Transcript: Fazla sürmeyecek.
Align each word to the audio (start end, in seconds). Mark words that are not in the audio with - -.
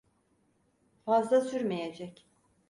Fazla 1.05 1.41
sürmeyecek. 1.41 2.27